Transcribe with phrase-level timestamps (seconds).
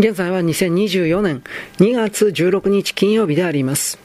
[0.00, 1.42] 現在は2024年
[1.76, 3.98] 2月16日金曜日であります。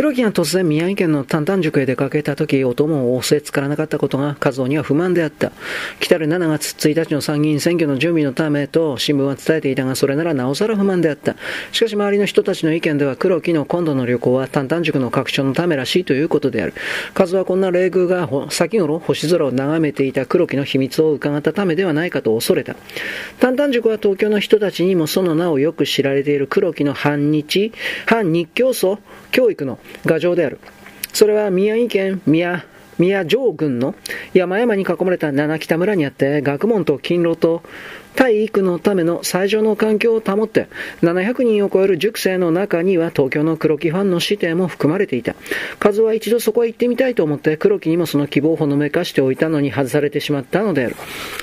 [0.00, 5.52] 黒木が突然宮城県の丹々塾へ出かけた時、お供を仰せつからなかったことが和夫には不満であった。
[6.00, 11.36] 来たる7月1日の参議院選挙の準備のためと新聞は伝えていたが、それならなおさら不満であった。
[11.72, 16.72] しかし周りの人たちの意見では黒木の今度の旅行は丹々塾の拡張のためらしいということである。
[17.14, 22.74] 和夫はこんな礼遇が先頃星空を眺めていた黒木の秘密を伺ったためではないかと恐れた。
[23.38, 27.70] 丹々塾は東京の人たちにもその名をよく知られている黒木の反日、
[28.06, 28.98] 反日教祖
[29.30, 30.58] 教育の牙城である。
[31.12, 32.64] それは宮城県宮
[32.98, 33.94] 宮城郡の
[34.34, 37.62] 山々に囲まれた七北村にあって学問と勤労と
[38.16, 40.68] 体育のための最上の環境を保って、
[41.02, 45.34] 700人を超える塾生の中には東京の黒木ファンの指定も含まれていた。
[45.78, 50.96] 数は一度そこへ行ってみたいと思って黒木にもその希望をほのめかしておいたのに外されてしまったのである。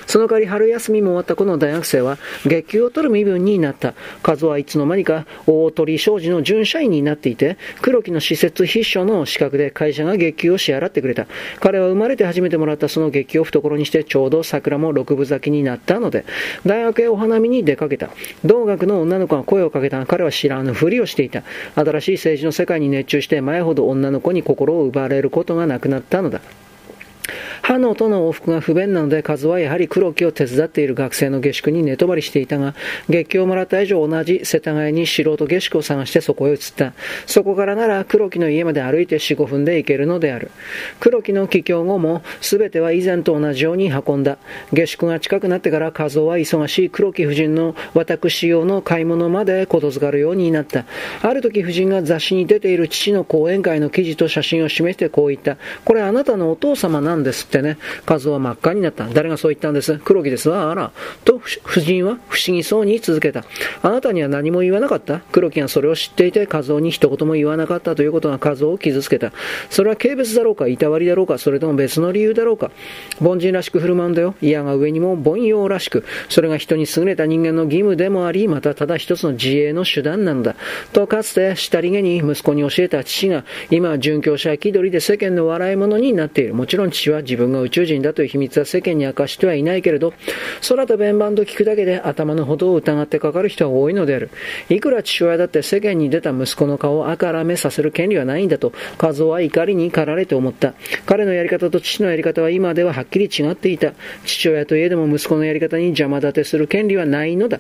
[0.06, 3.94] その代わり春休みも終わったこの大学生は月給を取る身分になった。
[4.22, 11.28] 数はいつの間にか大鳥商事の準社員になっていて、黒木の施設秘書の資格で会社が月給を支払ってくれた。
[11.60, 16.26] 彼は生まれて初めてもらったその月給を懐にしてちょうど桜も六分咲きになったので、
[16.66, 18.10] 大学へお花見に出かけた。
[18.46, 21.44] 同学の女の子が声をかけたが彼は知らぬふりをしていた。
[21.76, 26.42] 新しい政治の世界に熱中して前ほど女の子に心を奪われることがなくなったのだ。
[27.68, 32.76] 歯のとの往復が不便なので、数はやはり黒木を手伝っている学生の下宿に寝泊まりしていたが、
[33.10, 36.94] 月給をもらった以上同じ世田谷に素人下宿を探してそこへ移った。
[37.26, 40.50] そこからなら黒木の家まで歩いて4、5分で行けるのである。
[41.02, 44.38] 黒木の帰郷後も、すべては以前と同じように運んだ。
[44.72, 50.86] 下宿が近くなってから和夫は忙しい黒木夫人の私用の買い物までことづかるようになった。
[51.22, 55.58] ある時夫人が雑誌に出ている父の講演会の記事と写真を示してこう言った。
[55.84, 59.08] これあなたのお父様なんですってね、和夫は真っ赤になった。
[59.08, 59.98] 誰がそう言ったんです？
[60.00, 60.72] 黒木ですわ。
[60.72, 60.92] あら。
[61.26, 62.18] と、夫人は？
[62.30, 63.44] 不思議そうに続けた。
[63.82, 65.20] あなたには何も言わなかった？
[65.32, 69.32] 黒木がそれを知っていて、和夫に一言も言わなかったということが和夫を傷つけた。
[69.70, 72.72] それは軽蔑だろうか、いたわりだろうか、それとも別の理由だろうか？
[73.22, 74.36] 凡人らしく振る舞うんだよ。
[74.42, 76.04] 嫌が上にも凡庸らしく。
[76.30, 80.56] それが人に優れた人間の義務でもあり、またただ一つの自衛の手段なのだ。
[80.94, 86.54] と、かつて、下りげに息子に教えた父が、今は殉教者や気取りで世間の笑い物になっている。
[86.54, 90.14] もちろん父は自分が宇宙人だという秘密は世間に明かしてはいないけれど、
[90.68, 94.30] 空と弁盤と聞くだけで頭のほどを疑ってかかる人は多いのである。
[94.70, 100.74] いくら父親だって世間に出た息子の顔をあからめさせる権利はないんだと、和夫は怒りに駆られて思った。
[101.06, 103.94] 彼のやり方と父のやり方は今でははっきり違っていた。
[104.26, 107.60] 父親といえども息子のやり方に邪魔立てする権利はないのだ。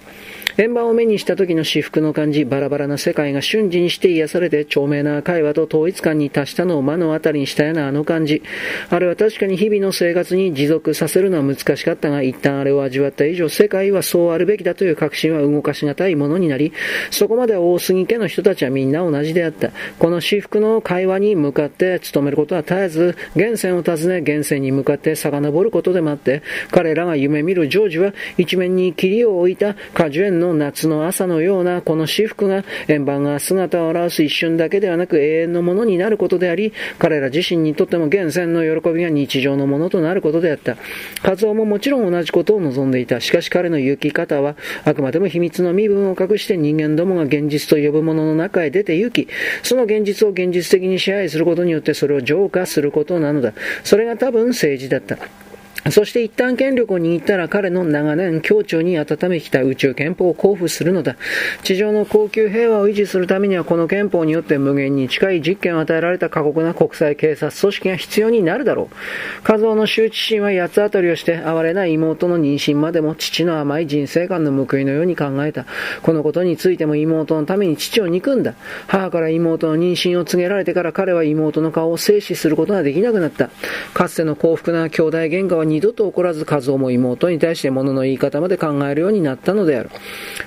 [0.58, 8.42] 円盤を目にした時の至福の感じ、バラバラな世界が瞬時にして癒されて、著名な会話と統一感に達したのを目の当たりにしたようなあの感じ。
[8.90, 16.74] あれは確かに日々の生活に持続させるのは難しかったが、一旦あれを味わった以上、世界はそうあるべきだという確信は動かしがたいものになり、
[17.12, 19.72] そこまで大杉家の人たちはみんな同じであった。
[20.00, 40.78] この至福の会話に向かって努めることは絶えず、源泉を訪ね、源泉に向かって遡ることでもあって、彼らが夢見るジョージは一面に霧を置いた果樹園の夏の朝のようなこの私服が円盤が姿を表す一瞬だけではなく永遠のものになることであり、彼ら自身にとっても源泉の喜びが日常のものとなることであった。
[41.22, 43.19] カズオももちろん同じことを望んでいた。
[43.19, 49.28] しかし彼の行き方はあくまでも秘密の身分を隠して人間どもが現実と呼ぶものの中へ出て行き、
[49.63, 53.53] その現実を現実的に支配することによってそれを浄化することなのだ。
[53.84, 55.17] それが多分政治だった。
[55.92, 61.16] そして一旦権力を握ったら彼の長年協調に温めてきた宇宙憲法を交付するのだ。
[61.64, 69.44] 地上の高級平和を維持するためにはこの憲法によって無限に近い実権を与えられた過酷な国際警察組織が必要になるだろう。
[69.44, 75.66] 家族の羞恥心は八つ当たりをして哀れな妹の妊娠までも父の甘い人生観の報いのように考えた。
[76.02, 78.56] このことについても妹のために父を憎んだ。
[78.88, 83.50] 母から妹の妊娠を告げられてから彼は妹の顔を静止することができなくなった。
[83.94, 89.91] かつての幸福な兄弟喧嘩は二度と起こらず和夫も妹に対して物の言い方まで考えるようになったのである。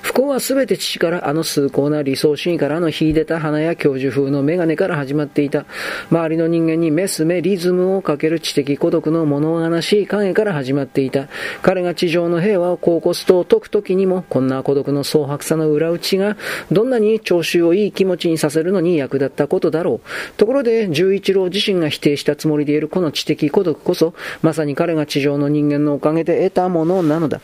[0.01, 5.65] 不幸は全て父からあの崇高な理想主義からの秀でた花や教授風の眼鏡から始まっていた。
[6.09, 11.29] 周りの人間にメスメリズムをかける知的孤独の物悲しい影から始まっていた。
[11.61, 16.35] 彼が地上の平和をこうこすと解く時にも、こんな孤独の蒼白さの裏打ちが、
[16.73, 20.09] どんなに聴衆をいい気持ちにさせるのに役立ったことだろう。
[20.35, 27.41] ところで、十一郎自身が否定したつもりでいるこの知的孤独こそ、まさに彼が地上の人間のおかげで得たものなのだ。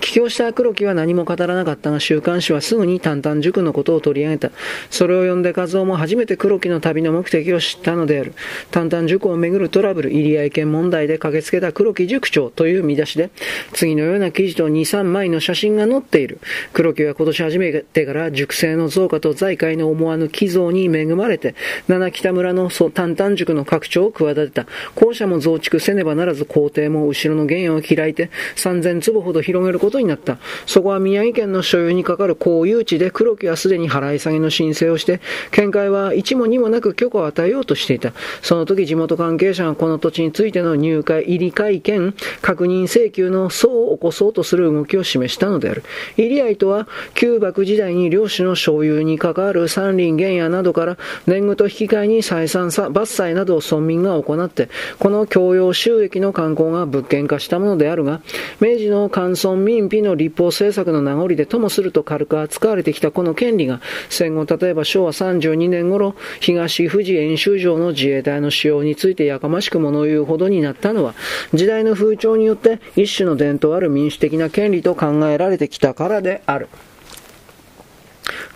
[0.00, 4.50] 危境した黒木は何も語らなかったが、週刊誌はすぐに淡々塾のことを取り上げた。
[4.90, 8.34] それを読んで和夫も初めて黒木の旅の目的を知ったのである。
[8.70, 13.30] 淡々塾をめぐるトラブル、入り合い権問題で駆けつけた黒木塾長という見出しで、
[13.72, 16.38] 次のような記事と2、3枚の写真が載っている。
[16.72, 21.54] 黒木は今年初めてから塾生の増加と財界の思わぬ寄贈に恵まれて、
[21.88, 24.66] 七北村の淡々塾の拡張を企てた。
[24.94, 30.38] 校舎も増築せねばならず校庭も後ろの原野を開いて3000坪ほど広げることになった。
[30.66, 35.20] そこは宮城県の所有にかかる公有地で黒木はすでに払い下げの申請をして、
[35.50, 38.12] 県会は一も二もなく許可を与えようとしていた。
[38.42, 45.82] その時地元関係者がこの土地についての入会、入り会見、確認請求の層を起こそうとする動きを示したのである。
[46.16, 54.68] 入り合いとは、旧幕時代に領主の所有に関わる山林原野などから年貢と引き換えに採算伐採などを村民が行って、
[54.98, 58.20] この共用収益の観光が物件化したものであるが、
[58.60, 71.14] 明治の官村民費の立法政策の名残でともすると軽く扱われてきたこの権利が、戦後例えば昭和32年頃、東富士演習場の自衛隊の使用についてやかましく物言うほどになったのは、
[71.54, 76.68] 時代の風潮によって一種の伝統ある民主的な権利と考えられてきたからである。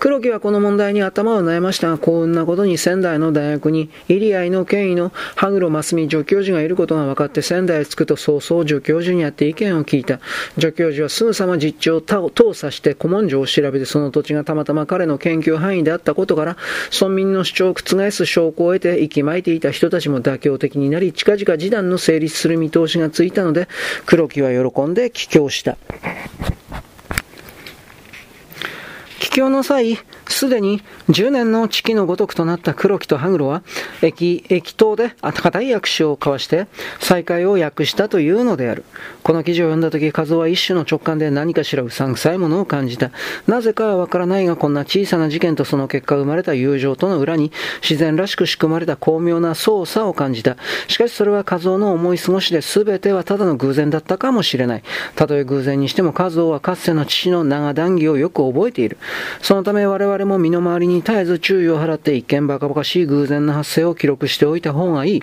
[0.00, 10.20] 黒木はこの問題に頭を悩ましたが、幸運なことに仙台の大学に、入り合いの権威の羽黒真澄助教授がいることが分かって仙台へ着くと早々助教授に会って意見を聞いた。
[10.54, 16.56] 助教授はすぐさま実地を通さして古文書を調べてその土地がたまたま彼の研究範囲であったことから、
[16.98, 23.68] 村民の主張を覆す証拠を得て息巻いていた人たちも妥協的になり、近々示談の成立する見通しがついたので、
[24.06, 25.76] 黒木は喜んで帰郷した。
[29.30, 29.96] 帰郷の際、
[30.40, 33.62] すでに10年の月のごとくとなった黒木と羽黒は、
[34.00, 36.66] 駅、駅頭で固い握手を交わして
[36.98, 38.84] 再会を訳したというのである。
[39.22, 43.10] この記事を読んだ時、和夫は一種の直感で何かしらうさんくさいものを感じた。
[43.46, 47.52] なぜかはわからないが、こんな小さな事件とその結果生まれた友情との裏に、
[47.82, 50.56] 自然らしく仕組まれた巧妙な操作を感じた。
[50.88, 54.82] しかしそれは和夫の思い過ごしで全てはただの偶然だったかもしれない。
[55.16, 58.96] たとえ偶然にしても和夫はかつての父の長談義をよく覚えている。
[59.42, 65.22] そのため我々もも身の回りに絶えず注意を払って一見バカバカしい偶然の発生を記録しておいた方がいい。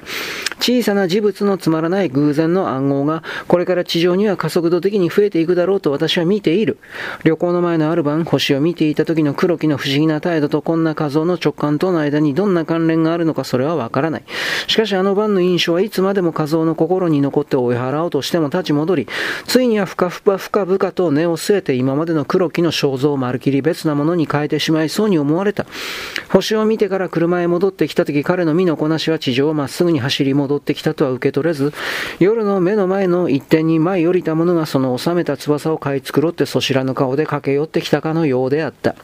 [0.59, 6.77] 小さな事物のつまらない偶然の暗号がこれから地上には加速度的に増えていくだろうと私は見ている。
[7.24, 14.24] 旅行の前のある晩、星を見ていた時の黒木の不思議な態度とこんな画像の直感との間にどんな関連があるのかそれはわからない。
[14.68, 19.07] しかしあの晩の印象はいつまでも画像の心に残って追い払おうとしても立ち戻り、
[19.45, 25.68] ついには深々深々と根を据えて今までの黒木の肖像をまるきり別なものに変えてしまいそうに思われた。
[26.30, 31.72] 星を見てから車へ戻ってきた時、彼の身のこなしは地上をまっすぐに走り戻ってきたとは受け取れず、
[32.20, 38.96] 夜の目の前の一点に舞い降りた者がその収めた翼を買い繕ってそしらぬ顔で駆け寄ってきたかのようであった。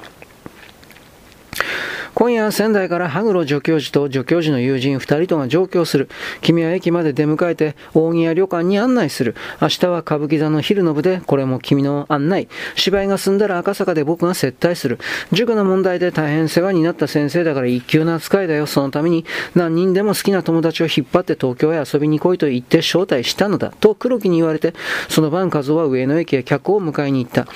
[2.16, 6.10] 今夜仙台から羽黒助教授と助教授の友人二人とが上京する。
[6.42, 9.36] 君は駅まで出迎えて大宮旅館に案内する。
[9.60, 12.48] 明日は歌舞伎座の昼の部でこれも君の案内。
[12.76, 15.00] 芝居が済んだら赤坂で僕が接待する。
[15.32, 18.68] 塾の問題で大変世話になった先生だから一級な扱いだよ。
[18.68, 19.26] そのために
[19.56, 23.74] 何人でも好きな友達を引っ張って東京へ遊びに来いと言って招待したのだ。
[23.80, 24.76] と黒木に言われて、
[25.10, 27.48] その晩和夫は上野駅へ客を迎えに行った。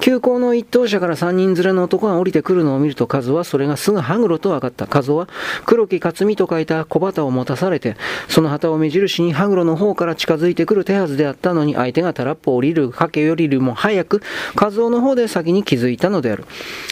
[0.00, 4.86] 急行の一等車から三人連れの男が降りてくるのを見ると和夫はそれがすぐ羽黒と分かった。
[4.92, 5.28] 和夫は
[5.64, 7.96] 黒木克美と書いた小旗を持たされて、
[8.28, 14.22] その旗を目印に羽黒の方から近づいてくる手はずであったのに、相手がタラップを降りる、駆け寄りも早く、
[14.54, 16.44] 和夫の方で先に気づいたのである。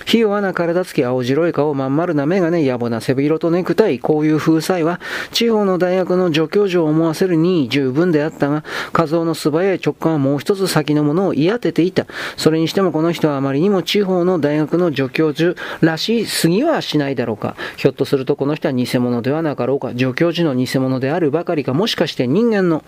[0.07, 5.01] ひ弱な体つき青白い顔、まん丸な眼鏡、野暮な背広とネクタイ、こういう風采は、
[5.33, 12.07] 地方の大学の助教授を思わせるに十分であったが、和夫の素早い直感はもう一つ先のものを言い当てていた。
[12.37, 17.57] それにしてもこの人はあまりにも地方の大学の助教授らしすぎはしないないだろうか。
[17.77, 19.89] ひょっとするとこの人は偽物ではなかろうか。
[19.91, 22.85] 助教授の偽物であるばかりか、もしかして人間の。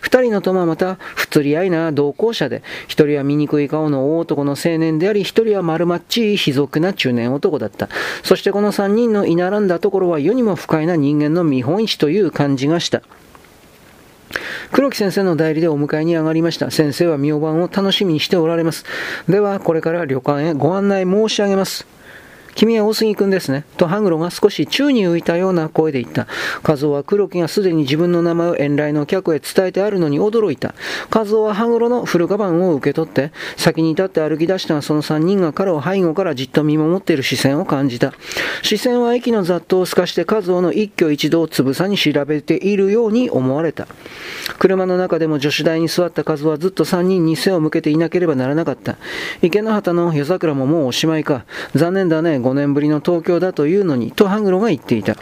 [0.00, 7.88] 二人の友はまた、不釣り合いな同行者で、一人は醜い顔の大男の青年であり、一人は丸まっちい卑俗な中年男だった。
[8.22, 13.02] そしてこの三人の居並んだところは世にも不快な人間の見本市という感じがした。
[14.72, 16.70] 黒木先生の代理でお迎えに上がりました。
[16.70, 18.84] 先生は明晩を楽しみにしておられます。
[19.28, 21.95] では、これから旅館へご案内申し上げます。
[22.56, 23.64] 君は大杉君ですね。
[23.76, 26.26] とハグロが少し宙に浮いたような声で言った。
[26.66, 30.74] 和夫は黒木がすでに自分の名前を遠来の客へ伝えてあるのに驚いた。
[31.14, 38.14] 和夫はハグロの古カバンを受け取って、先に立って歩き出したがその3人が彼を背後からじっと見守っている視線を感じた。
[38.62, 43.86] 視線は駅の雑踏を透かして和夫の一挙一動をつぶさに調べているように思われた。
[44.58, 48.96] 車の中でも助手台に座った和夫はずっと3人に背を向けていなければならなかった。
[49.42, 51.44] 池の畑の夜桜ももうおしまいか。
[51.74, 55.16] 残念だね、5年ぶりの東京だというのに、とハグロが言っていた。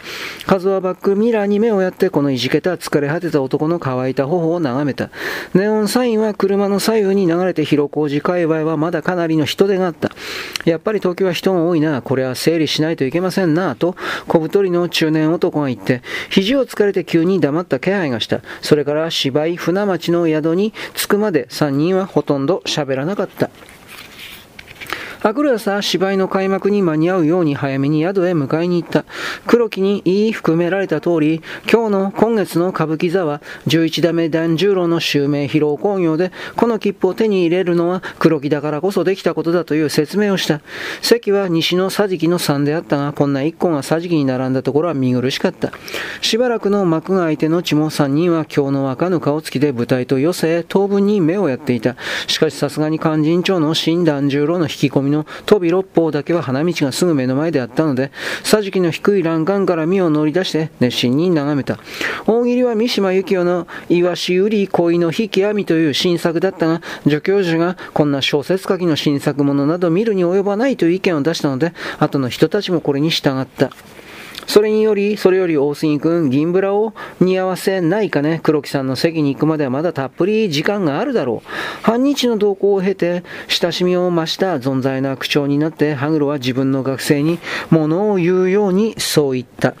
[0.47, 5.09] 和夫はバックミラーに目をやってこのいじけた疲れ果てた男の乾いた頬を眺めた。
[5.53, 10.11] ネオンサインは車の左右に流れて広小路界隈はまだかなりの人手があった。
[10.65, 13.95] やっぱり東京は人が多いな、これは整理しないといけませんな、と
[14.27, 18.41] 小太りの中年男が言って、肘を疲れて急に黙った気配がした。
[18.61, 23.49] それから芝居船町の宿に着くまで3人はほとんど喋らなかった。
[25.25, 29.05] 明くる朝、芝居の開幕に間に合うように早めに宿へ迎えに行った。
[29.47, 40.61] 黒木に言い含められた通り、今日の今月の歌舞伎座は、11代目團十郎の襲名披露興行で、この切符を手に入れるのは黒木だからこそできたことだという説明をした。
[41.01, 45.71] 席は西の桟敷の3であったが、こんな1個が桟敷に並んだところは見苦しかった。
[46.21, 51.95] しばらくの幕が開いて後も3人は今日の若ぬ顔つきで舞台と寄せ、当分に目をやっていた。
[52.27, 58.11] しかしさすがに勧進帳の新團十郎の引き込みのの飛び六方だけは花道がすぐ目の前であったので、
[58.43, 61.79] 桟敷の低い欄干から身を乗り出して熱心に眺めた。
[62.27, 73.71] 大喜利は三島由紀夫のいわし、売り恋の引き網という新作だったが、助教授がこんな小説書きの新作ものなど見るに及ばないという意見を出したので、後の人たちもこれに従った。
[74.47, 78.39] それにより、それより大杉君、銀ブラを似合わせないかね。
[78.43, 81.49] 黒木さんの席に行くまではまだたっぷり時間があるだろう。
[81.81, 89.73] 半日の動向を経て、親しみを増した存在な口調になって、ハグロは自分の学生に物を言うようにそう言った。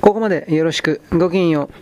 [0.00, 1.00] ここまでよろしく。
[1.10, 1.81] ごきげんよう。